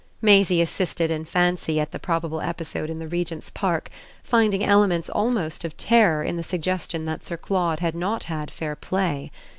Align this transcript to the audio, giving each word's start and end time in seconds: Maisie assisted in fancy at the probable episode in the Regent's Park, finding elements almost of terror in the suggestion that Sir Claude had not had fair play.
Maisie 0.19 0.63
assisted 0.63 1.11
in 1.11 1.25
fancy 1.25 1.79
at 1.79 1.91
the 1.91 1.99
probable 1.99 2.41
episode 2.41 2.89
in 2.89 2.97
the 2.97 3.07
Regent's 3.07 3.51
Park, 3.51 3.91
finding 4.23 4.63
elements 4.63 5.11
almost 5.11 5.63
of 5.63 5.77
terror 5.77 6.23
in 6.23 6.37
the 6.37 6.43
suggestion 6.43 7.05
that 7.05 7.23
Sir 7.23 7.37
Claude 7.37 7.81
had 7.81 7.93
not 7.93 8.23
had 8.23 8.49
fair 8.49 8.75
play. 8.75 9.29